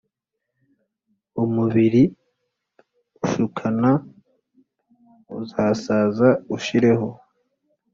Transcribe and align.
Umubiri 1.43 2.03
ushukana 3.23 3.91
uzasaza 5.39 6.29
ushireho 6.55 7.07